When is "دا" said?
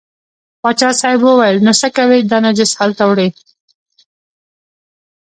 2.31-2.37